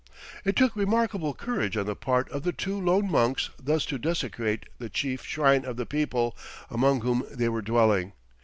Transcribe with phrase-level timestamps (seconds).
[0.43, 4.65] It took remarkable courage on the part of the two lone monks thus to desecrate
[4.79, 6.35] the chief shrine of the people
[6.71, 8.13] among whom they were dwelling.